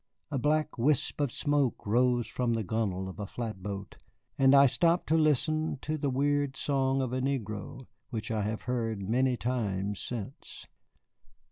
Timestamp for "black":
0.39-0.79